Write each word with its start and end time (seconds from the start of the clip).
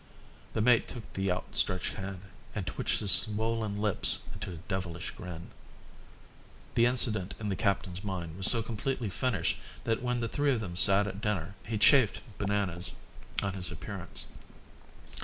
The 0.53 0.63
mate 0.63 0.87
took 0.87 1.13
the 1.13 1.31
outstretched 1.31 1.93
hand 1.93 2.21
and 2.55 2.65
twitched 2.65 3.01
his 3.01 3.11
swollen 3.11 3.79
lips 3.79 4.21
into 4.33 4.53
a 4.53 4.65
devilish 4.67 5.11
grin. 5.11 5.51
The 6.73 6.87
incident 6.87 7.35
in 7.39 7.49
the 7.49 7.55
captain's 7.55 8.03
mind 8.03 8.35
was 8.35 8.47
so 8.49 8.63
completely 8.63 9.09
finished 9.11 9.59
that 9.83 10.01
when 10.01 10.19
the 10.19 10.27
three 10.27 10.53
of 10.53 10.59
them 10.59 10.75
sat 10.75 11.05
at 11.05 11.21
dinner 11.21 11.53
he 11.63 11.77
chaffed 11.77 12.21
Bananas 12.39 12.93
on 13.43 13.53
his 13.53 13.69
appearance. 13.71 14.25